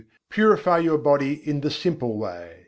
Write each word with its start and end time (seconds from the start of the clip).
purify 0.31 0.79
your 0.79 0.97
body 0.97 1.47
in 1.47 1.61
the 1.61 1.69
simple 1.69 2.17
way. 2.17 2.55